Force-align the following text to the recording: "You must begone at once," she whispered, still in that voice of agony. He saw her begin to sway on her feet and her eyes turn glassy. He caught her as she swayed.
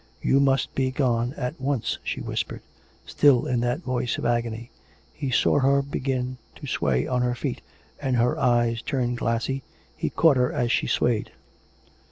"You 0.23 0.39
must 0.39 0.73
begone 0.73 1.35
at 1.37 1.61
once," 1.61 1.99
she 2.03 2.21
whispered, 2.21 2.61
still 3.05 3.45
in 3.45 3.59
that 3.59 3.81
voice 3.81 4.17
of 4.17 4.25
agony. 4.25 4.71
He 5.13 5.29
saw 5.29 5.59
her 5.59 5.83
begin 5.83 6.39
to 6.55 6.65
sway 6.65 7.05
on 7.05 7.21
her 7.21 7.35
feet 7.35 7.61
and 8.01 8.15
her 8.15 8.35
eyes 8.39 8.81
turn 8.81 9.13
glassy. 9.13 9.61
He 9.95 10.09
caught 10.09 10.37
her 10.37 10.51
as 10.51 10.71
she 10.71 10.87
swayed. 10.87 11.29